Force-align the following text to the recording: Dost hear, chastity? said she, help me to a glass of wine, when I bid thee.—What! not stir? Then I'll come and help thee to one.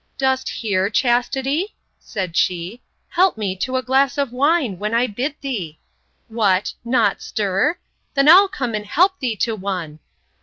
Dost 0.17 0.49
hear, 0.49 0.89
chastity? 0.89 1.75
said 1.99 2.35
she, 2.35 2.81
help 3.09 3.37
me 3.37 3.55
to 3.57 3.75
a 3.75 3.83
glass 3.83 4.17
of 4.17 4.31
wine, 4.31 4.79
when 4.79 4.95
I 4.95 5.05
bid 5.05 5.35
thee.—What! 5.41 6.73
not 6.83 7.21
stir? 7.21 7.77
Then 8.15 8.27
I'll 8.27 8.47
come 8.49 8.73
and 8.73 8.87
help 8.87 9.19
thee 9.19 9.35
to 9.35 9.55
one. 9.55 9.99